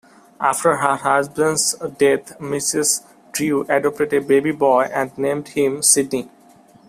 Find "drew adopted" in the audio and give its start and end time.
3.33-4.11